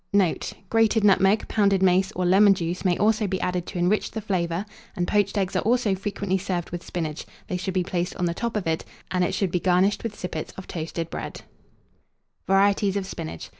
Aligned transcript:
Note. 0.13 0.53
Grated 0.67 1.03
nutmeg, 1.03 1.47
pounded 1.47 1.83
mace, 1.83 2.11
or 2.15 2.25
lemon 2.25 2.55
juice 2.55 2.83
may 2.83 2.97
also 2.97 3.27
be 3.27 3.39
added 3.39 3.67
to 3.67 3.77
enrich 3.77 4.09
the 4.09 4.19
flavour; 4.19 4.65
and 4.95 5.07
poached 5.07 5.37
eggs 5.37 5.55
are 5.55 5.59
also 5.59 5.93
frequently 5.93 6.39
served 6.39 6.71
with 6.71 6.83
spinach: 6.83 7.23
they 7.47 7.55
should 7.55 7.75
be 7.75 7.83
placed 7.83 8.15
on 8.15 8.25
the 8.25 8.33
top 8.33 8.57
of 8.57 8.65
it, 8.65 8.83
and 9.11 9.23
it 9.23 9.35
should 9.35 9.51
be 9.51 9.59
garnished 9.59 10.01
with 10.01 10.15
sippets 10.17 10.53
of 10.57 10.65
toasted 10.65 11.07
bread. 11.11 11.37
See 11.37 11.43
coloured 11.43 11.53
plate 11.67 12.23
U. 12.23 12.47
VARIETIES 12.47 12.97
OF 12.97 13.05
SPINACH. 13.05 13.49